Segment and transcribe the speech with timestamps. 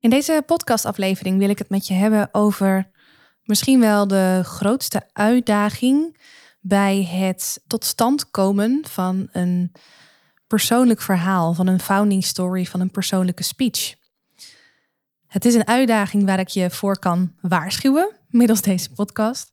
[0.00, 2.90] In deze podcastaflevering wil ik het met je hebben over
[3.42, 6.20] misschien wel de grootste uitdaging
[6.60, 9.72] bij het tot stand komen van een
[10.46, 13.94] persoonlijk verhaal, van een founding story, van een persoonlijke speech.
[15.26, 19.48] Het is een uitdaging waar ik je voor kan waarschuwen middels deze podcast.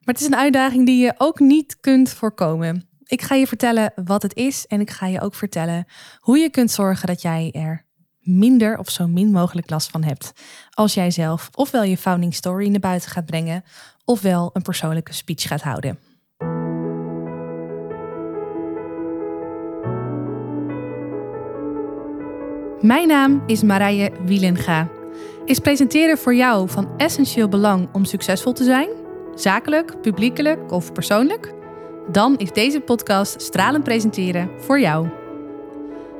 [0.00, 2.88] Maar het is een uitdaging die je ook niet kunt voorkomen.
[3.04, 5.86] Ik ga je vertellen wat het is en ik ga je ook vertellen
[6.20, 7.85] hoe je kunt zorgen dat jij er
[8.26, 10.32] minder of zo min mogelijk last van hebt.
[10.70, 13.64] Als jij zelf ofwel je founding story naar buiten gaat brengen,
[14.04, 15.98] ofwel een persoonlijke speech gaat houden.
[22.80, 24.88] Mijn naam is Marije Wielenga.
[25.44, 28.88] Is presenteren voor jou van essentieel belang om succesvol te zijn?
[29.34, 31.54] Zakelijk, publiekelijk of persoonlijk?
[32.12, 35.25] Dan is deze podcast Stralend Presenteren voor jou.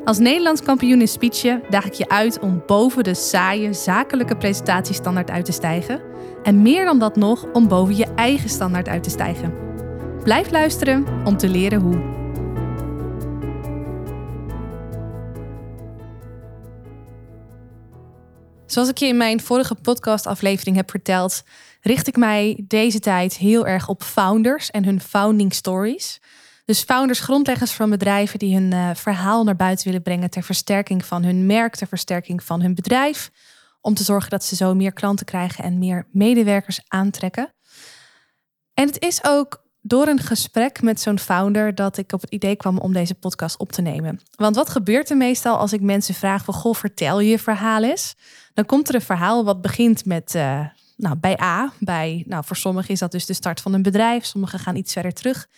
[0.06, 5.30] Als Nederlands kampioen in speechen daag ik je uit om boven de saaie zakelijke presentatiestandaard
[5.30, 6.01] uit te stijgen.
[6.42, 9.55] En meer dan dat nog, om boven je eigen standaard uit te stijgen.
[10.22, 12.14] Blijf luisteren om te leren hoe.
[18.67, 21.42] Zoals ik je in mijn vorige podcastaflevering heb verteld,
[21.80, 26.20] richt ik mij deze tijd heel erg op founders en hun founding stories.
[26.67, 31.05] Dus founders, grondleggers van bedrijven die hun uh, verhaal naar buiten willen brengen ter versterking
[31.05, 33.31] van hun merk, ter versterking van hun bedrijf.
[33.81, 37.55] Om te zorgen dat ze zo meer klanten krijgen en meer medewerkers aantrekken.
[38.75, 42.56] En het is ook door een gesprek met zo'n founder dat ik op het idee
[42.56, 44.20] kwam om deze podcast op te nemen.
[44.36, 48.14] Want wat gebeurt er meestal als ik mensen vraag van goh, vertel je verhaal eens?
[48.55, 51.73] Dan komt er een verhaal wat begint met uh, nou, bij A.
[51.78, 54.25] Bij, nou, voor sommigen is dat dus de start van een bedrijf.
[54.25, 55.48] Sommigen gaan iets verder terug.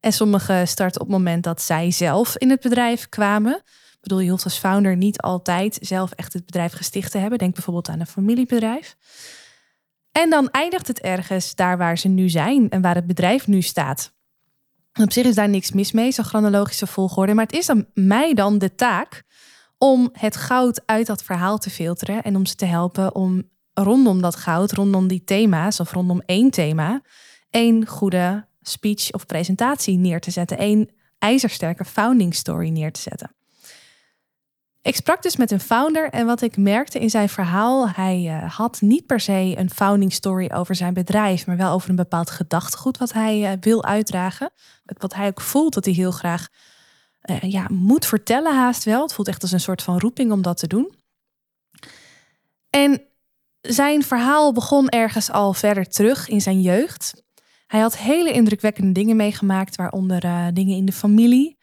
[0.00, 3.54] En sommigen starten op het moment dat zij zelf in het bedrijf kwamen.
[3.56, 7.38] Ik bedoel, je hoeft als founder niet altijd zelf echt het bedrijf gesticht te hebben.
[7.38, 8.96] Denk bijvoorbeeld aan een familiebedrijf.
[10.12, 13.62] En dan eindigt het ergens daar waar ze nu zijn en waar het bedrijf nu
[13.62, 14.14] staat.
[15.02, 17.34] Op zich is daar niks mis mee, zo'n chronologische volgorde.
[17.34, 19.22] Maar het is dan mij dan de taak
[19.78, 24.20] om het goud uit dat verhaal te filteren en om ze te helpen om rondom
[24.20, 27.00] dat goud, rondom die thema's of rondom één thema,
[27.50, 30.62] één goede speech of presentatie neer te zetten.
[30.62, 33.36] Een ijzersterke founding story neer te zetten.
[34.82, 38.52] Ik sprak dus met een founder en wat ik merkte in zijn verhaal, hij uh,
[38.52, 42.30] had niet per se een founding story over zijn bedrijf, maar wel over een bepaald
[42.30, 44.50] gedachtegoed wat hij uh, wil uitdragen.
[44.84, 46.48] Wat hij ook voelt dat hij heel graag
[47.30, 49.02] uh, ja, moet vertellen haast wel.
[49.02, 50.94] Het voelt echt als een soort van roeping om dat te doen.
[52.70, 53.02] En
[53.60, 57.24] zijn verhaal begon ergens al verder terug in zijn jeugd.
[57.66, 61.58] Hij had hele indrukwekkende dingen meegemaakt, waaronder uh, dingen in de familie.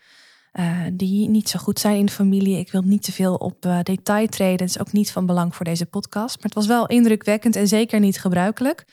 [0.54, 2.58] Uh, die niet zo goed zijn in de familie.
[2.58, 4.68] Ik wil niet te veel op uh, detail treden.
[4.68, 6.36] Is ook niet van belang voor deze podcast.
[6.36, 8.86] Maar het was wel indrukwekkend en zeker niet gebruikelijk.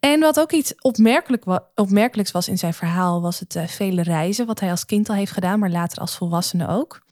[0.00, 1.44] En wat ook iets opmerkelijk
[1.74, 4.46] opmerkelijks was in zijn verhaal, was het vele reizen.
[4.46, 7.02] Wat hij als kind al heeft gedaan, maar later als volwassene ook.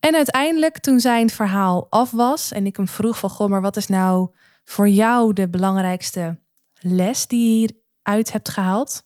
[0.00, 3.76] En uiteindelijk, toen zijn verhaal af was en ik hem vroeg van, goh, maar wat
[3.76, 4.30] is nou
[4.64, 6.38] voor jou de belangrijkste
[6.80, 9.04] les die hieruit hebt gehaald?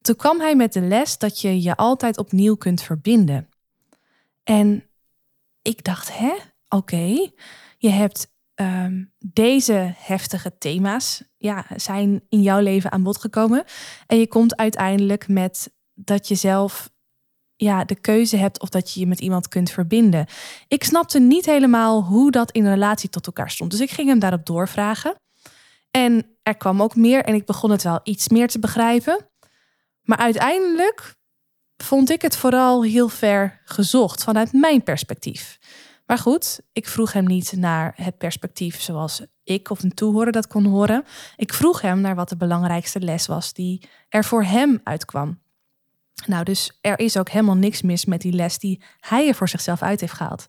[0.00, 3.48] Toen kwam hij met de les dat je je altijd opnieuw kunt verbinden.
[4.44, 4.84] En
[5.62, 6.32] ik dacht, hè,
[6.68, 7.30] oké,
[7.78, 13.64] je hebt um, deze heftige thema's, ja, zijn in jouw leven aan bod gekomen.
[14.06, 16.90] En je komt uiteindelijk met dat je zelf
[17.56, 20.26] ja, de keuze hebt of dat je je met iemand kunt verbinden.
[20.68, 23.70] Ik snapte niet helemaal hoe dat in relatie tot elkaar stond.
[23.70, 25.14] Dus ik ging hem daarop doorvragen.
[25.90, 29.28] En er kwam ook meer en ik begon het wel iets meer te begrijpen.
[30.02, 31.14] Maar uiteindelijk
[31.76, 35.58] vond ik het vooral heel ver gezocht vanuit mijn perspectief.
[36.06, 40.46] Maar goed, ik vroeg hem niet naar het perspectief zoals ik of een toehoorder dat
[40.46, 41.04] kon horen.
[41.36, 45.40] Ik vroeg hem naar wat de belangrijkste les was die er voor hem uitkwam.
[46.26, 49.48] Nou, dus er is ook helemaal niks mis met die les die hij er voor
[49.48, 50.48] zichzelf uit heeft gehaald.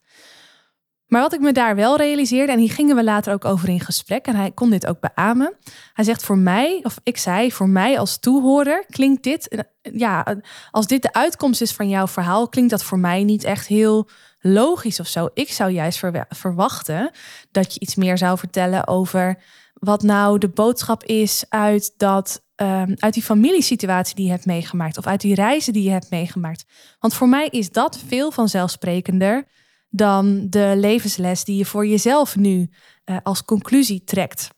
[1.12, 3.80] Maar wat ik me daar wel realiseerde, en hier gingen we later ook over in
[3.80, 5.54] gesprek, en hij kon dit ook beamen.
[5.94, 10.42] Hij zegt voor mij, of ik zei, voor mij als toehoorder klinkt dit, ja,
[10.72, 14.10] als dit de uitkomst is van jouw verhaal, klinkt dat voor mij niet echt heel
[14.40, 15.30] logisch of zo.
[15.34, 17.12] Ik zou juist verwachten
[17.52, 19.44] dat je iets meer zou vertellen over
[19.74, 24.98] wat nou de boodschap is uit dat Ehm, uit die familiesituatie die je hebt meegemaakt
[24.98, 26.66] of uit die reizen die je hebt meegemaakt.
[27.00, 29.46] Want voor mij is dat veel vanzelfsprekender
[29.92, 32.70] dan de levensles die je voor jezelf nu
[33.06, 34.50] uh, als conclusie trekt.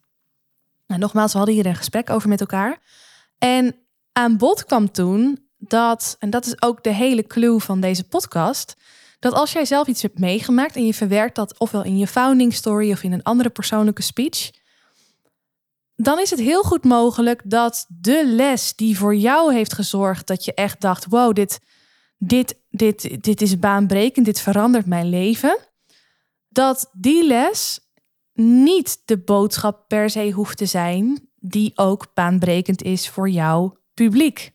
[0.88, 2.81] Nou, nogmaals, we hadden hier een gesprek over met elkaar.
[3.38, 3.75] En
[4.12, 8.75] aan bod kwam toen dat, en dat is ook de hele clue van deze podcast,
[9.19, 12.53] dat als jij zelf iets hebt meegemaakt en je verwerkt dat ofwel in je founding
[12.53, 14.51] story of in een andere persoonlijke speech,
[15.95, 20.45] dan is het heel goed mogelijk dat de les die voor jou heeft gezorgd dat
[20.45, 21.59] je echt dacht: wow, dit,
[22.28, 25.58] dit, dit, dit is baanbrekend, dit verandert mijn leven,
[26.48, 27.80] dat die les
[28.34, 34.52] niet de boodschap per se hoeft te zijn die ook baanbrekend is voor jouw publiek.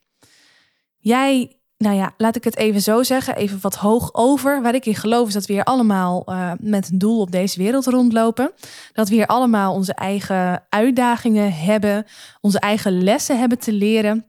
[0.96, 4.62] Jij nou ja, laat ik het even zo zeggen, even wat hoog over.
[4.62, 7.58] Waar ik in geloof is dat we hier allemaal uh, met een doel op deze
[7.58, 8.52] wereld rondlopen.
[8.92, 12.06] Dat we hier allemaal onze eigen uitdagingen hebben,
[12.40, 14.26] onze eigen lessen hebben te leren.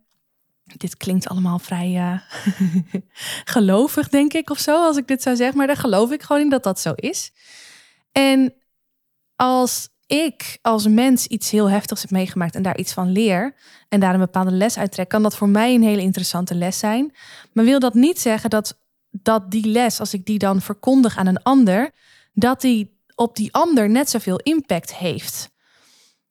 [0.77, 2.19] Dit klinkt allemaal vrij uh,
[3.55, 5.57] gelovig, denk ik, of zo, als ik dit zou zeggen.
[5.57, 7.31] Maar daar geloof ik gewoon in dat dat zo is.
[8.11, 8.53] En
[9.35, 13.55] als ik als mens iets heel heftigs heb meegemaakt en daar iets van leer
[13.89, 16.79] en daar een bepaalde les uit trek, kan dat voor mij een hele interessante les
[16.79, 17.15] zijn.
[17.53, 18.79] Maar wil dat niet zeggen dat,
[19.09, 21.91] dat die les, als ik die dan verkondig aan een ander,
[22.33, 25.49] dat die op die ander net zoveel impact heeft.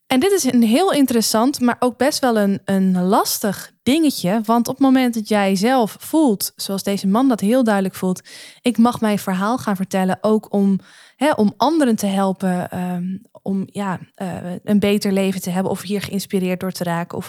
[0.09, 4.41] En dit is een heel interessant, maar ook best wel een, een lastig dingetje.
[4.45, 8.29] Want op het moment dat jij zelf voelt, zoals deze man dat heel duidelijk voelt,
[8.61, 10.79] ik mag mijn verhaal gaan vertellen, ook om,
[11.17, 15.83] hè, om anderen te helpen, ehm, om ja, uh, een beter leven te hebben of
[15.83, 17.19] hier geïnspireerd door te raken.
[17.19, 17.29] Of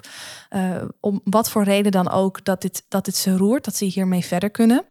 [0.49, 3.85] uh, om wat voor reden dan ook dat dit, dat dit ze roert, dat ze
[3.85, 4.85] hiermee verder kunnen.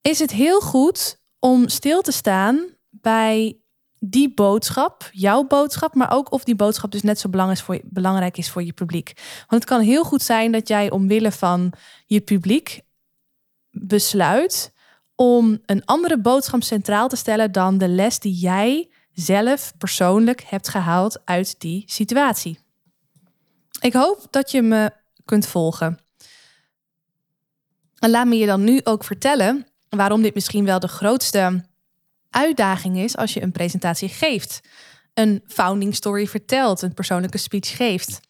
[0.00, 3.61] Is het heel goed om stil te staan bij
[4.04, 7.28] die boodschap, jouw boodschap, maar ook of die boodschap dus net zo
[7.82, 9.12] belangrijk is voor je, publiek.
[9.38, 11.72] Want het kan heel goed zijn dat jij omwille van
[12.06, 12.80] je publiek
[13.70, 14.72] besluit
[15.14, 20.68] om een andere boodschap centraal te stellen dan de les die jij zelf persoonlijk hebt
[20.68, 22.58] gehaald uit die situatie.
[23.80, 24.90] Ik hoop dat je me
[25.24, 25.98] kunt volgen.
[27.98, 31.70] En laat me je dan nu ook vertellen waarom dit misschien wel de grootste
[32.32, 34.60] uitdaging is als je een presentatie geeft,
[35.14, 38.20] een founding story vertelt, een persoonlijke speech geeft.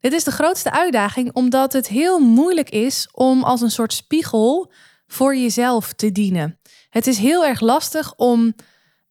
[0.00, 4.72] Dit is de grootste uitdaging omdat het heel moeilijk is om als een soort spiegel
[5.06, 6.58] voor jezelf te dienen.
[6.88, 8.54] Het is heel erg lastig om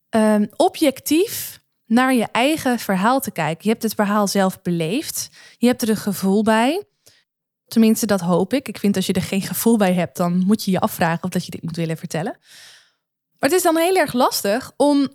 [0.09, 3.63] um, objectief naar je eigen verhaal te kijken.
[3.63, 5.29] Je hebt het verhaal zelf beleefd.
[5.57, 6.83] Je hebt er een gevoel bij.
[7.67, 8.67] Tenminste, dat hoop ik.
[8.67, 11.29] Ik vind als je er geen gevoel bij hebt, dan moet je je afvragen of
[11.29, 12.37] dat je dit moet willen vertellen.
[13.39, 15.07] Maar het is dan heel erg lastig om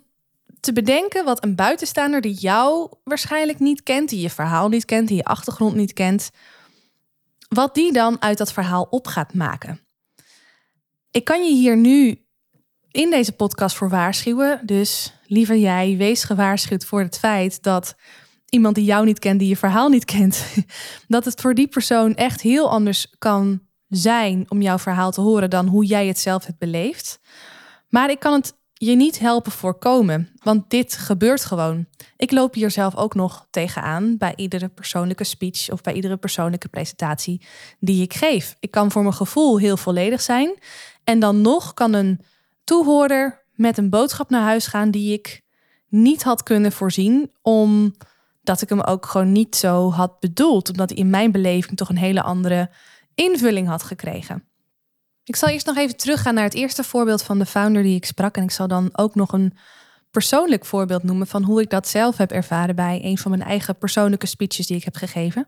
[0.59, 5.07] te bedenken wat een buitenstaander die jou waarschijnlijk niet kent, die je verhaal niet kent,
[5.07, 6.29] die je achtergrond niet kent,
[7.47, 9.79] wat die dan uit dat verhaal op gaat maken.
[11.11, 12.25] Ik kan je hier nu
[12.91, 14.61] in deze podcast voor waarschuwen.
[14.63, 17.95] Dus liever jij, wees gewaarschuwd voor het feit dat
[18.49, 20.45] iemand die jou niet kent, die je verhaal niet kent,
[21.07, 25.49] dat het voor die persoon echt heel anders kan zijn om jouw verhaal te horen
[25.49, 27.19] dan hoe jij het zelf hebt beleefd.
[27.95, 31.85] Maar ik kan het je niet helpen voorkomen, want dit gebeurt gewoon.
[32.17, 36.67] Ik loop hier zelf ook nog tegenaan bij iedere persoonlijke speech of bij iedere persoonlijke
[36.67, 37.45] presentatie
[37.79, 38.55] die ik geef.
[38.59, 40.57] Ik kan voor mijn gevoel heel volledig zijn
[41.03, 42.19] en dan nog kan een
[42.63, 45.41] toehoorder met een boodschap naar huis gaan die ik
[45.87, 50.97] niet had kunnen voorzien, omdat ik hem ook gewoon niet zo had bedoeld, omdat hij
[50.97, 52.69] in mijn beleving toch een hele andere
[53.13, 54.43] invulling had gekregen.
[55.25, 58.05] Ik zal eerst nog even teruggaan naar het eerste voorbeeld van de founder die ik
[58.05, 59.53] sprak en ik zal dan ook nog een
[60.11, 63.77] persoonlijk voorbeeld noemen van hoe ik dat zelf heb ervaren bij een van mijn eigen
[63.77, 65.47] persoonlijke speeches die ik heb gegeven.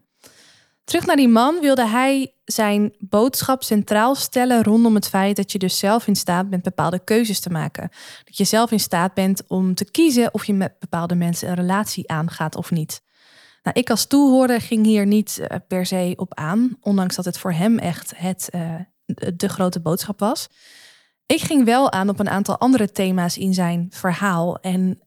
[0.83, 5.57] Terug naar die man wilde hij zijn boodschap centraal stellen rondom het feit dat je
[5.57, 7.89] dus zelf in staat bent bepaalde keuzes te maken.
[8.23, 11.55] Dat je zelf in staat bent om te kiezen of je met bepaalde mensen een
[11.55, 13.01] relatie aangaat of niet.
[13.63, 17.37] Nou, ik als toehoorder ging hier niet eh, per se op aan, ondanks dat het
[17.37, 18.75] voor hem echt het, uh,
[19.35, 20.47] de grote boodschap was.
[21.25, 24.59] Ik ging wel aan op een aantal andere thema's in zijn verhaal.
[24.59, 25.01] En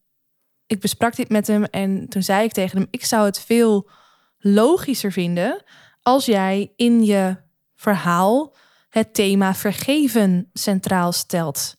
[0.67, 3.91] ik besprak dit met hem en toen zei ik tegen hem: Ik zou het veel
[4.39, 5.63] logischer vinden
[6.03, 7.37] als jij in je
[7.75, 8.55] verhaal
[8.89, 11.77] het thema vergeven centraal stelt.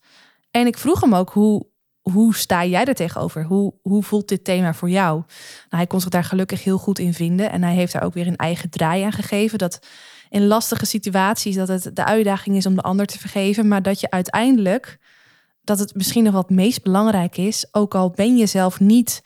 [0.51, 1.67] En ik vroeg hem ook hoe,
[2.01, 3.43] hoe sta jij er tegenover?
[3.43, 5.15] Hoe, hoe voelt dit thema voor jou?
[5.15, 5.27] Nou,
[5.69, 8.27] hij kon zich daar gelukkig heel goed in vinden en hij heeft daar ook weer
[8.27, 9.57] een eigen draai aan gegeven.
[9.57, 9.79] Dat
[10.31, 14.00] in lastige situaties dat het de uitdaging is om de ander te vergeven, maar dat
[14.00, 15.00] je uiteindelijk
[15.63, 19.21] dat het misschien nog wat meest belangrijk is, ook al ben je zelf niet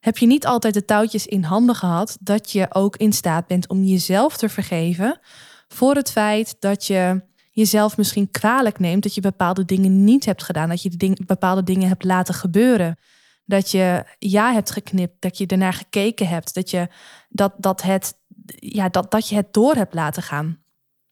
[0.00, 3.68] heb je niet altijd de touwtjes in handen gehad dat je ook in staat bent
[3.68, 5.20] om jezelf te vergeven
[5.68, 10.42] voor het feit dat je jezelf misschien kwalijk neemt dat je bepaalde dingen niet hebt
[10.42, 12.98] gedaan, dat je ding, bepaalde dingen hebt laten gebeuren.
[13.44, 16.88] Dat je ja hebt geknipt, dat je ernaar gekeken hebt, dat je,
[17.28, 18.14] dat, dat het,
[18.56, 20.58] ja, dat, dat je het door hebt laten gaan.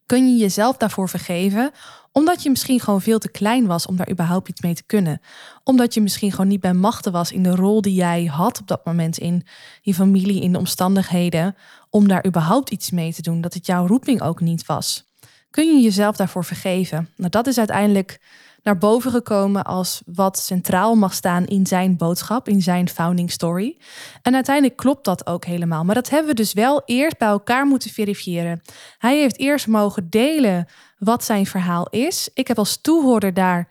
[0.07, 1.71] Kun je jezelf daarvoor vergeven,
[2.13, 5.21] Omdat je misschien gewoon veel te klein was om daar überhaupt iets mee te kunnen.
[5.65, 8.67] Omdat je misschien gewoon niet bij machten was in de rol die jij had op
[8.67, 9.47] dat moment in
[9.81, 11.57] je familie, in de omstandigheden,
[11.91, 13.41] om daar überhaupt iets mee te doen.
[13.41, 15.05] Dat het jouw roeping ook niet was.
[15.51, 17.09] Kun je jezelf daarvoor vergeven?
[17.17, 18.21] Nou, dat is uiteindelijk
[18.63, 23.79] naar boven gekomen als wat centraal mag staan in zijn boodschap, in zijn founding story.
[24.23, 25.85] En uiteindelijk klopt dat ook helemaal.
[25.85, 28.63] Maar dat hebben we dus wel eerst bij elkaar moeten verifiëren.
[28.99, 30.67] Hij heeft eerst mogen delen
[30.99, 32.31] wat zijn verhaal is.
[32.35, 33.69] Ik heb als toehoorder daar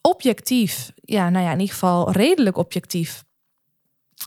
[0.00, 3.24] objectief, ja, nou ja, in ieder geval redelijk objectief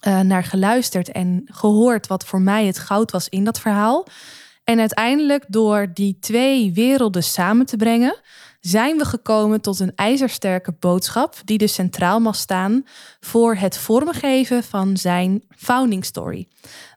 [0.07, 4.07] uh, naar geluisterd en gehoord wat voor mij het goud was in dat verhaal.
[4.63, 8.19] En uiteindelijk door die twee werelden samen te brengen,
[8.59, 12.83] zijn we gekomen tot een ijzersterke boodschap die dus centraal mag staan
[13.19, 16.47] voor het vormgeven van zijn founding story.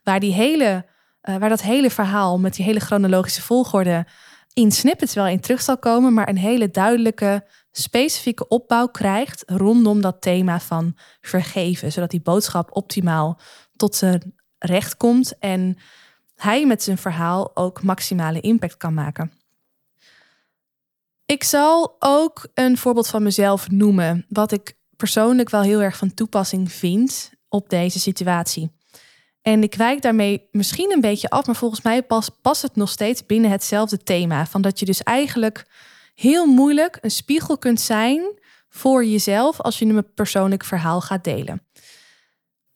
[0.03, 0.85] Waar, die hele,
[1.23, 4.05] uh, waar dat hele verhaal met die hele chronologische volgorde
[4.53, 10.01] in snippets wel in terug zal komen, maar een hele duidelijke, specifieke opbouw krijgt rondom
[10.01, 13.39] dat thema van vergeven, zodat die boodschap optimaal
[13.75, 15.77] tot zijn recht komt en
[16.35, 19.31] hij met zijn verhaal ook maximale impact kan maken.
[21.33, 26.13] Ik zal ook een voorbeeld van mezelf noemen, wat ik persoonlijk wel heel erg van
[26.13, 28.71] toepassing vind op deze situatie.
[29.41, 32.03] En ik wijk daarmee misschien een beetje af, maar volgens mij
[32.41, 34.45] past, het nog steeds binnen hetzelfde thema.
[34.45, 35.65] Van dat je dus eigenlijk
[36.15, 41.65] heel moeilijk een spiegel kunt zijn voor jezelf als je een persoonlijk verhaal gaat delen.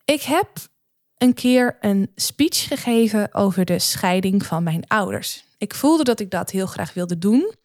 [0.05, 0.49] Ik heb
[1.17, 5.43] een keer een speech gegeven over de scheiding van mijn ouders.
[5.57, 7.55] Ik voelde dat ik dat heel graag wilde doen.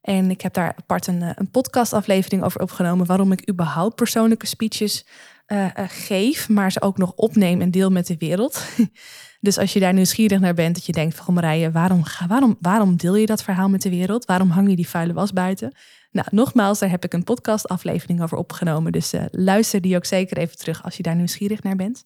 [0.00, 3.06] En ik heb daar apart een, eh, een podcastaflevering over opgenomen.
[3.06, 5.06] Waarom ik überhaupt persoonlijke speeches
[5.46, 8.64] uh, geef, maar ze ook nog opneem en deel met de wereld.
[9.40, 12.96] dus als je daar nieuwsgierig naar bent, dat je denkt van Marije, waarom, waarom, waarom
[12.96, 14.24] deel je dat verhaal met de wereld?
[14.24, 15.72] Waarom hang je die vuile was buiten?
[16.10, 18.92] Nou, nogmaals, daar heb ik een podcastaflevering over opgenomen.
[18.92, 22.04] Dus luister die ook zeker even terug als je daar nieuwsgierig naar bent.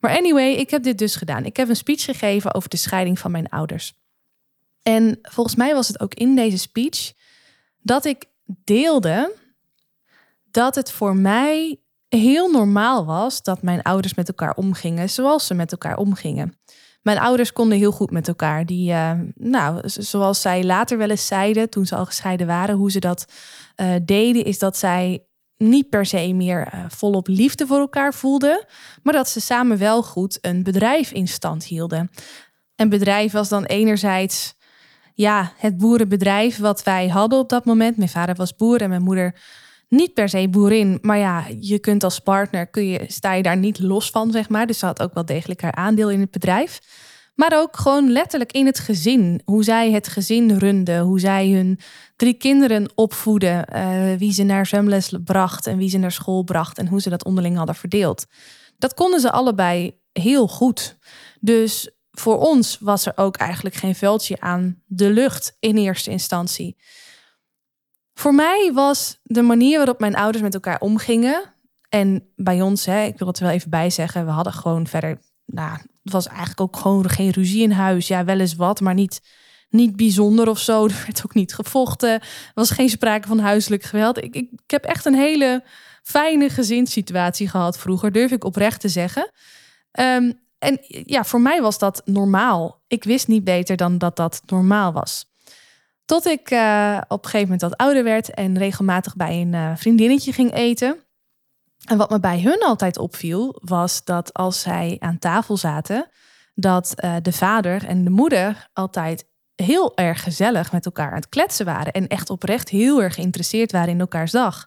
[0.00, 1.44] Maar anyway, ik heb dit dus gedaan.
[1.44, 3.94] Ik heb een speech gegeven over de scheiding van mijn ouders.
[4.86, 7.12] En volgens mij was het ook in deze speech
[7.82, 9.34] dat ik deelde
[10.50, 15.54] dat het voor mij heel normaal was dat mijn ouders met elkaar omgingen zoals ze
[15.54, 16.58] met elkaar omgingen.
[17.02, 18.66] Mijn ouders konden heel goed met elkaar.
[18.66, 22.90] Die, uh, nou, zoals zij later wel eens zeiden, toen ze al gescheiden waren, hoe
[22.90, 23.32] ze dat
[23.76, 25.26] uh, deden, is dat zij
[25.56, 28.64] niet per se meer uh, volop liefde voor elkaar voelden,
[29.02, 32.10] maar dat ze samen wel goed een bedrijf in stand hielden.
[32.76, 34.54] Een bedrijf was dan enerzijds
[35.16, 37.96] ja, het boerenbedrijf wat wij hadden op dat moment.
[37.96, 39.34] Mijn vader was boer en mijn moeder
[39.88, 40.98] niet per se boerin.
[41.02, 44.48] Maar ja, je kunt als partner, kun je, sta je daar niet los van, zeg
[44.48, 44.66] maar.
[44.66, 46.80] Dus ze had ook wel degelijk haar aandeel in het bedrijf.
[47.34, 49.40] Maar ook gewoon letterlijk in het gezin.
[49.44, 51.00] Hoe zij het gezin runden.
[51.00, 51.78] Hoe zij hun
[52.16, 53.64] drie kinderen opvoeden.
[53.74, 56.78] Uh, wie ze naar zwemles bracht en wie ze naar school bracht.
[56.78, 58.26] En hoe ze dat onderling hadden verdeeld.
[58.78, 60.98] Dat konden ze allebei heel goed.
[61.40, 66.76] Dus voor ons was er ook eigenlijk geen veldje aan de lucht in eerste instantie.
[68.14, 71.54] Voor mij was de manier waarop mijn ouders met elkaar omgingen.
[71.88, 75.18] En bij ons, hè, ik wil het wel even bijzeggen, we hadden gewoon verder.
[75.44, 78.08] Nou, het was eigenlijk ook gewoon geen ruzie in huis.
[78.08, 79.20] Ja, wel eens wat, maar niet,
[79.68, 80.84] niet bijzonder of zo.
[80.86, 82.10] Er werd ook niet gevochten.
[82.10, 84.24] Er was geen sprake van huiselijk geweld.
[84.24, 85.64] Ik, ik, heb echt een hele
[86.02, 89.30] fijne gezinssituatie gehad vroeger, durf ik oprecht te zeggen.
[90.00, 92.82] Um, en ja, voor mij was dat normaal.
[92.86, 95.34] Ik wist niet beter dan dat dat normaal was.
[96.04, 99.72] Tot ik uh, op een gegeven moment wat ouder werd en regelmatig bij een uh,
[99.76, 100.96] vriendinnetje ging eten.
[101.84, 106.08] En wat me bij hun altijd opviel, was dat als zij aan tafel zaten,
[106.54, 111.28] dat uh, de vader en de moeder altijd heel erg gezellig met elkaar aan het
[111.28, 111.92] kletsen waren.
[111.92, 114.66] En echt oprecht heel erg geïnteresseerd waren in elkaars dag.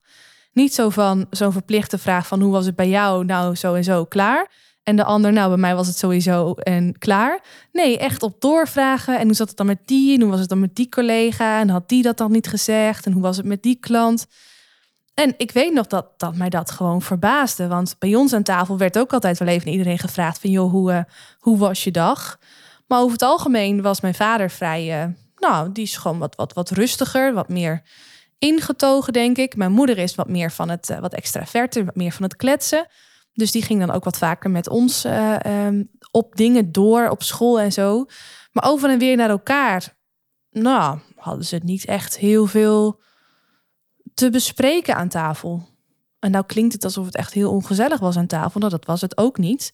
[0.52, 3.26] Niet zo van zo'n verplichte vraag van hoe was het bij jou?
[3.26, 4.52] Nou, zo en zo, klaar.
[4.90, 7.40] En de ander, nou, bij mij was het sowieso en klaar.
[7.72, 9.20] Nee, echt op doorvragen.
[9.20, 10.16] En hoe zat het dan met die?
[10.16, 11.60] En hoe was het dan met die collega?
[11.60, 13.06] En had die dat dan niet gezegd?
[13.06, 14.26] En hoe was het met die klant?
[15.14, 17.68] En ik weet nog dat, dat mij dat gewoon verbaasde.
[17.68, 20.50] Want bij ons aan tafel werd ook altijd wel even iedereen gevraagd van...
[20.50, 21.00] joh, hoe, uh,
[21.38, 22.40] hoe was je dag?
[22.88, 25.04] Maar over het algemeen was mijn vader vrij...
[25.04, 27.82] Uh, nou, die is gewoon wat, wat, wat rustiger, wat meer
[28.38, 29.56] ingetogen, denk ik.
[29.56, 32.88] Mijn moeder is wat meer van het uh, wat extraverter, wat meer van het kletsen.
[33.40, 37.24] Dus die ging dan ook wat vaker met ons uh, um, op dingen door, op
[37.24, 38.06] school en zo.
[38.52, 39.98] Maar over en weer naar elkaar,
[40.52, 43.02] nou, hadden ze het niet echt heel veel
[44.14, 45.68] te bespreken aan tafel.
[46.20, 48.60] En nou klinkt het alsof het echt heel ongezellig was aan tafel.
[48.60, 49.72] Nou, dat was het ook niet.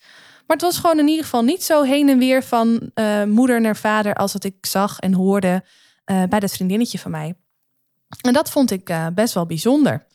[0.48, 3.62] Maar het was gewoon in ieder geval niet zo heen en weer van uh, moeder
[3.62, 5.64] naar vader als dat ik zag en hoorde
[6.06, 7.36] uh, bij dat vriendinnetje van mij.
[8.22, 10.06] En dat vond ik best wel bijzonder.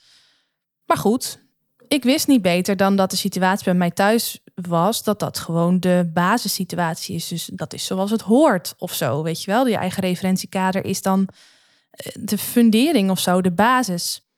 [0.85, 1.50] Maar goed,
[1.91, 5.81] ik wist niet beter dan dat de situatie bij mij thuis was, dat dat gewoon
[5.81, 7.29] de basissituatie is.
[7.29, 9.67] Dus dat is zoals het hoort of zo, weet je wel.
[9.67, 11.29] Je eigen referentiekader is dan
[11.91, 14.29] eh, de fundering of zo, de basis.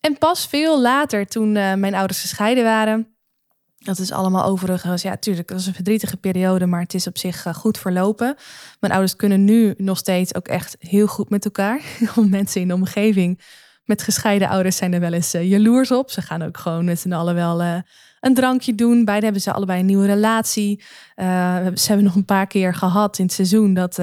[0.00, 3.16] En pas veel later, toen uh, mijn ouders gescheiden waren,
[3.78, 7.18] dat is allemaal overigens, ja, tuurlijk, dat was een verdrietige periode, maar het is op
[7.18, 8.36] zich uh, goed verlopen.
[8.80, 11.82] Mijn ouders kunnen nu nog steeds ook echt heel goed met elkaar.
[12.28, 13.40] Mensen in de omgeving
[13.88, 16.10] met gescheiden ouders zijn er wel eens uh, jaloers op.
[16.10, 17.74] Ze gaan ook gewoon met z'n allen wel uh,
[18.20, 19.04] een drankje doen.
[19.04, 20.84] Beiden hebben ze allebei een nieuwe relatie.
[21.16, 23.96] Uh, ze hebben nog een paar keer gehad in het seizoen dat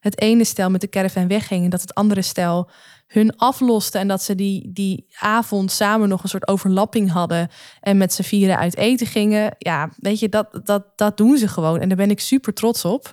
[0.00, 2.70] het ene stel met de caravan wegging en dat het andere stel
[3.06, 7.48] hun afloste en dat ze die, die avond samen nog een soort overlapping hadden
[7.80, 9.54] en met z'n vieren uit eten gingen.
[9.58, 12.84] Ja, weet je, dat, dat, dat doen ze gewoon en daar ben ik super trots
[12.84, 13.12] op.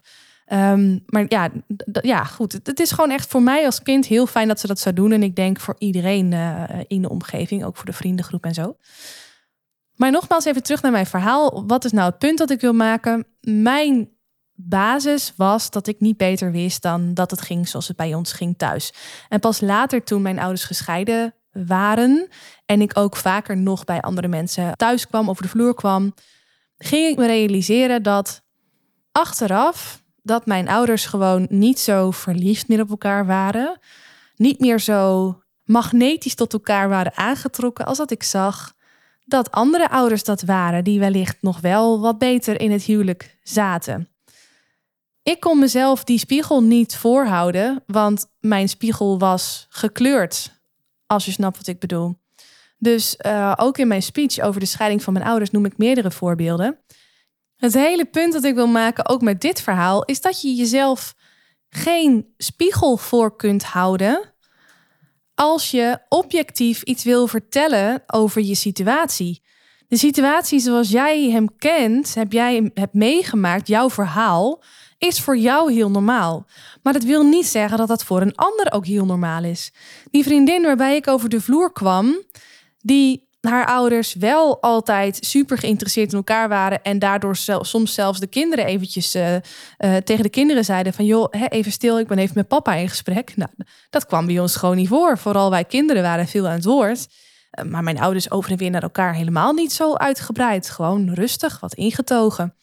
[0.54, 1.50] Um, maar ja,
[2.02, 2.52] ja, goed.
[2.64, 5.12] Het, is gewoon echt voor mij als kind heel fijn dat ze dat zou doen.
[5.12, 8.76] En ik denk voor iedereen uh, in de omgeving, ook voor de vriendengroep en zo.
[9.96, 11.64] Maar nogmaals even terug naar mijn verhaal.
[11.68, 13.26] Wat is nou het punt dat ik wil maken?
[13.42, 14.10] Mijn
[14.54, 18.34] basis was dat ik niet beter wist dan dat het ging zoals het bij ons
[18.34, 18.94] ging thuis.
[19.30, 22.28] En pas later, toen mijn ouders gescheiden waren
[22.66, 26.14] en ik ook vaker nog bij andere mensen thuis kwam, over de vloer kwam,
[26.78, 28.42] ging ik me realiseren dat
[29.12, 33.80] achteraf dat mijn ouders gewoon niet zo verliefd meer op elkaar waren.
[34.36, 38.74] Niet meer zo magnetisch tot elkaar waren aangetrokken als dat ik zag
[39.26, 44.10] dat andere ouders dat waren, die wellicht nog wel wat beter in het huwelijk zaten.
[45.24, 50.62] Ik kon mezelf die spiegel niet voorhouden, want mijn spiegel was gekleurd,
[51.06, 52.18] als je snapt wat ik bedoel.
[52.78, 56.12] Dus uh, ook in mijn speech over de scheiding van mijn ouders noem ik meerdere
[56.12, 56.80] voorbeelden.
[57.60, 61.16] Het hele punt dat ik wil maken, ook met dit verhaal, is dat je jezelf
[61.70, 64.34] geen spiegel voor kunt houden
[65.36, 69.42] als je objectief iets wil vertellen over je situatie.
[69.88, 74.64] De situatie zoals jij hem kent, heb jij hem hebt meegemaakt, jouw verhaal,
[74.98, 76.46] is voor jou heel normaal.
[76.84, 79.72] Maar dat wil niet zeggen dat dat voor een ander ook heel normaal is.
[80.12, 82.24] Die vriendin waarbij ik over de vloer kwam,
[82.80, 86.84] die haar ouders wel altijd super geïnteresseerd in elkaar waren.
[86.84, 89.42] En daardoor soms zelfs de kinderen eventjes uh, uh,
[90.04, 91.06] tegen de kinderen zeiden van...
[91.06, 93.36] joh, hè, even stil, ik ben even met papa in gesprek.
[93.36, 93.52] Nou,
[93.90, 95.18] dat kwam bij ons gewoon niet voor.
[95.18, 97.08] Vooral wij kinderen waren veel aan het woord.
[97.60, 100.70] Uh, maar mijn ouders over en weer naar elkaar helemaal niet zo uitgebreid.
[100.70, 102.54] Gewoon rustig, wat ingetogen.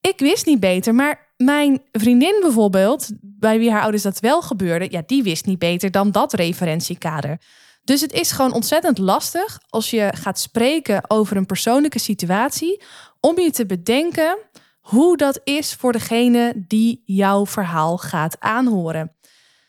[0.00, 3.10] Ik wist niet beter, maar mijn vriendin bijvoorbeeld...
[3.20, 4.86] bij wie haar ouders dat wel gebeurde...
[4.90, 7.40] ja, die wist niet beter dan dat referentiekader...
[7.88, 12.82] Dus het is gewoon ontzettend lastig als je gaat spreken over een persoonlijke situatie,
[13.20, 14.38] om je te bedenken
[14.80, 19.12] hoe dat is voor degene die jouw verhaal gaat aanhoren.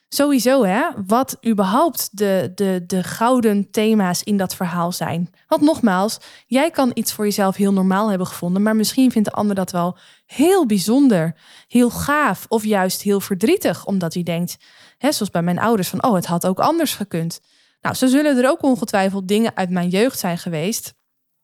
[0.10, 5.30] Sowieso, hè, wat überhaupt de, de, de gouden thema's in dat verhaal zijn.
[5.48, 9.36] Want nogmaals, jij kan iets voor jezelf heel normaal hebben gevonden, maar misschien vindt de
[9.36, 11.36] ander dat wel heel bijzonder,
[11.68, 14.58] heel gaaf of juist heel verdrietig, omdat hij denkt,
[14.98, 17.40] hè, zoals bij mijn ouders, van oh, het had ook anders gekund.
[17.82, 20.94] Nou, zo zullen er ook ongetwijfeld dingen uit mijn jeugd zijn geweest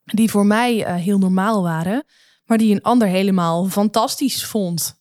[0.04, 2.04] die voor mij uh, heel normaal waren,
[2.45, 5.00] maar die een ander helemaal fantastisch vond.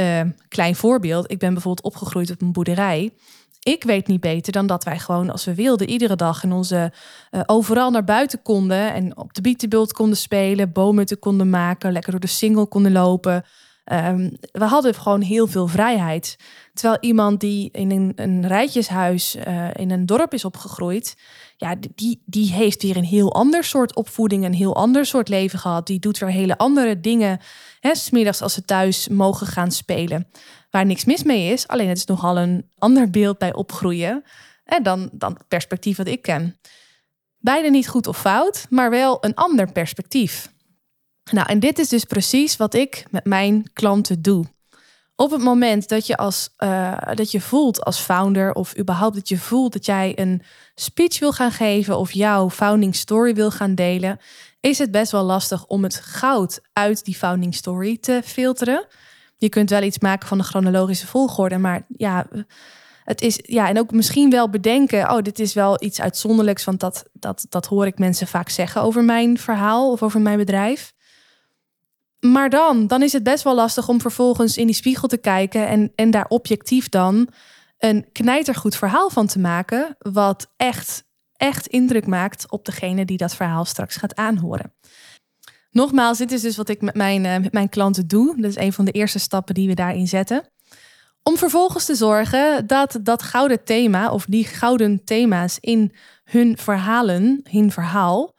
[0.00, 3.12] Uh, klein voorbeeld, ik ben bijvoorbeeld opgegroeid op een boerderij.
[3.60, 6.92] Ik weet niet beter dan dat wij gewoon als we wilden iedere dag in onze
[7.30, 11.92] uh, overal naar buiten konden en op de bietenbult konden spelen, bomen te konden maken,
[11.92, 13.44] lekker door de singel konden lopen.
[13.92, 16.36] Um, we hadden gewoon heel veel vrijheid.
[16.74, 21.16] Terwijl iemand die in een, een rijtjeshuis uh, in een dorp is opgegroeid,
[21.56, 25.58] ja, die, die heeft weer een heel ander soort opvoeding, een heel ander soort leven
[25.58, 25.86] gehad.
[25.86, 27.40] Die doet weer hele andere dingen.
[27.80, 30.28] Hè, smiddags als ze thuis mogen gaan spelen.
[30.70, 31.68] Waar niks mis mee is.
[31.68, 34.24] Alleen het is nogal een ander beeld bij opgroeien
[34.66, 36.58] hè, dan, dan het perspectief wat ik ken.
[37.38, 40.54] Beide niet goed of fout, maar wel een ander perspectief.
[41.30, 44.44] Nou, en dit is dus precies wat ik met mijn klanten doe.
[45.16, 49.28] Op het moment dat je, als, uh, dat je voelt als founder, of überhaupt dat
[49.28, 50.42] je voelt dat jij een
[50.74, 54.18] speech wil gaan geven of jouw founding story wil gaan delen,
[54.60, 58.86] is het best wel lastig om het goud uit die founding story te filteren.
[59.36, 62.26] Je kunt wel iets maken van de chronologische volgorde, maar ja,
[63.04, 66.80] het is ja, en ook misschien wel bedenken: oh, dit is wel iets uitzonderlijks, want
[66.80, 70.94] dat, dat, dat hoor ik mensen vaak zeggen over mijn verhaal of over mijn bedrijf.
[72.20, 75.68] Maar dan, dan is het best wel lastig om vervolgens in die spiegel te kijken
[75.68, 77.28] en, en daar objectief dan
[77.78, 83.34] een knijtergoed verhaal van te maken, wat echt, echt indruk maakt op degene die dat
[83.34, 84.74] verhaal straks gaat aanhoren.
[85.70, 88.40] Nogmaals, dit is dus wat ik met mijn, uh, met mijn klanten doe.
[88.40, 90.50] Dat is een van de eerste stappen die we daarin zetten.
[91.22, 95.92] Om vervolgens te zorgen dat dat gouden thema of die gouden thema's in
[96.24, 98.35] hun verhalen, hun verhaal,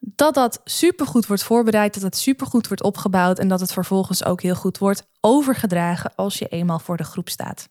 [0.00, 4.42] dat dat supergoed wordt voorbereid, dat het supergoed wordt opgebouwd en dat het vervolgens ook
[4.42, 7.68] heel goed wordt overgedragen als je eenmaal voor de groep staat.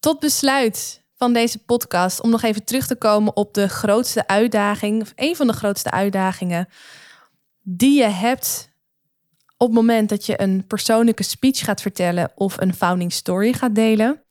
[0.00, 5.02] Tot besluit van deze podcast om nog even terug te komen op de grootste uitdaging,
[5.02, 6.68] of een van de grootste uitdagingen
[7.62, 8.68] die je hebt
[9.56, 13.74] op het moment dat je een persoonlijke speech gaat vertellen of een founding story gaat
[13.74, 14.22] delen.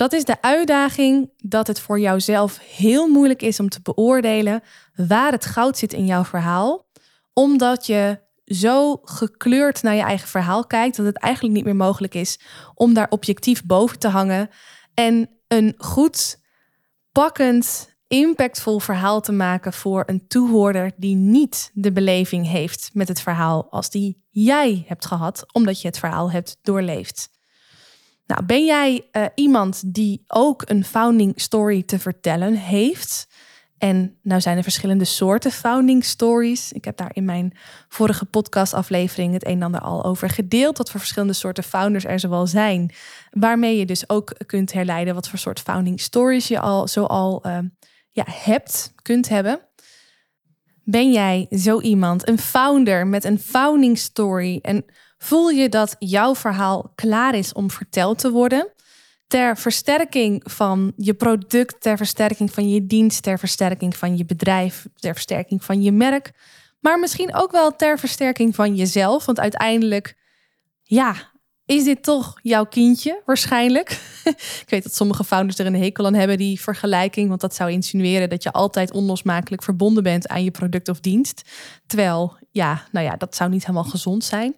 [0.00, 4.62] Dat is de uitdaging dat het voor jouzelf heel moeilijk is om te beoordelen
[4.94, 6.86] waar het goud zit in jouw verhaal,
[7.32, 12.14] omdat je zo gekleurd naar je eigen verhaal kijkt dat het eigenlijk niet meer mogelijk
[12.14, 12.40] is
[12.74, 14.50] om daar objectief boven te hangen
[14.94, 16.40] en een goed,
[17.12, 23.20] pakkend, impactvol verhaal te maken voor een toehoorder die niet de beleving heeft met het
[23.20, 27.38] verhaal als die jij hebt gehad, omdat je het verhaal hebt doorleefd.
[28.30, 33.28] Nou, ben jij uh, iemand die ook een founding story te vertellen heeft?
[33.78, 36.72] En nou zijn er verschillende soorten founding stories.
[36.72, 37.52] Ik heb daar in mijn
[37.88, 40.78] vorige podcastaflevering het een en ander al over gedeeld.
[40.78, 42.92] Wat voor verschillende soorten founders er zoal zijn.
[43.30, 47.42] Waarmee je dus ook kunt herleiden wat voor soort founding stories je al zo al
[47.46, 47.58] uh,
[48.10, 49.60] ja, hebt, kunt hebben.
[50.90, 54.58] Ben jij zo iemand, een founder met een founding story?
[54.62, 54.84] En
[55.18, 58.72] voel je dat jouw verhaal klaar is om verteld te worden?
[59.30, 64.86] ter versterking van je product, ter versterking van je dienst, ter versterking van je bedrijf,
[64.96, 66.32] ter versterking van je merk,
[66.80, 69.26] maar misschien ook wel ter versterking van jezelf.
[69.26, 70.16] Want uiteindelijk,
[70.82, 71.29] ja,
[71.70, 73.90] is dit toch jouw kindje waarschijnlijk?
[74.64, 77.70] Ik weet dat sommige founders er een hekel aan hebben, die vergelijking, want dat zou
[77.70, 81.42] insinueren dat je altijd onlosmakelijk verbonden bent aan je product of dienst.
[81.86, 84.54] Terwijl, ja, nou ja, dat zou niet helemaal gezond zijn.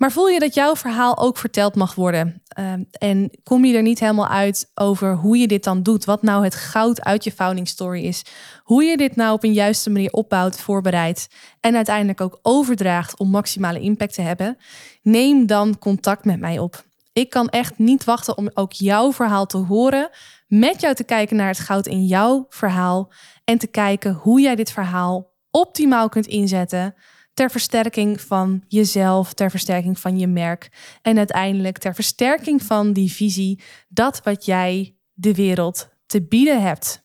[0.00, 2.42] Maar voel je dat jouw verhaal ook verteld mag worden?
[2.48, 6.04] Ehm, en kom je er niet helemaal uit over hoe je dit dan doet?
[6.04, 8.22] Wat nou het goud uit je founding story is?
[8.62, 11.28] Hoe je dit nou op een juiste manier opbouwt, voorbereidt
[11.60, 14.56] en uiteindelijk ook overdraagt om maximale impact te hebben?
[15.02, 16.84] Neem dan contact met mij op.
[17.12, 20.10] Ik kan echt niet wachten om ook jouw verhaal te horen,
[20.46, 23.12] met jou te kijken naar het goud in jouw verhaal
[23.44, 26.94] en te kijken hoe jij dit verhaal optimaal kunt inzetten
[27.40, 30.68] ter versterking van jezelf, ter versterking van je merk
[31.02, 37.04] en uiteindelijk ter versterking van die visie, dat wat jij de wereld te bieden hebt.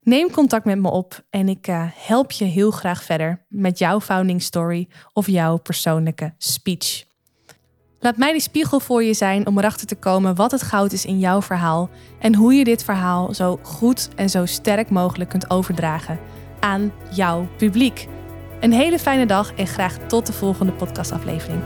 [0.00, 4.00] Neem contact met me op en ik uh, help je heel graag verder met jouw
[4.00, 7.04] founding story of jouw persoonlijke speech.
[7.98, 11.04] Laat mij die spiegel voor je zijn om erachter te komen wat het goud is
[11.04, 15.50] in jouw verhaal en hoe je dit verhaal zo goed en zo sterk mogelijk kunt
[15.50, 16.18] overdragen
[16.60, 18.08] aan jouw publiek.
[18.62, 21.60] Een hele fijne dag en graag tot de volgende podcastaflevering.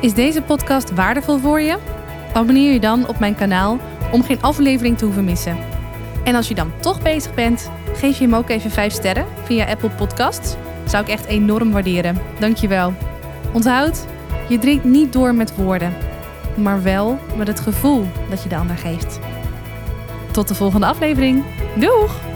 [0.00, 1.78] Is deze podcast waardevol voor je?
[2.32, 3.78] Abonneer je dan op mijn kanaal
[4.12, 5.56] om geen aflevering te hoeven missen.
[6.24, 9.66] En als je dan toch bezig bent, geef je hem ook even 5 sterren via
[9.66, 10.54] Apple Podcasts.
[10.86, 12.18] Zou ik echt enorm waarderen.
[12.38, 12.92] Dankjewel.
[13.52, 14.06] Onthoud,
[14.48, 15.92] je drinkt niet door met woorden,
[16.54, 19.18] maar wel met het gevoel dat je de ander geeft.
[20.30, 21.44] Tot de volgende aflevering.
[21.76, 22.29] Doeg!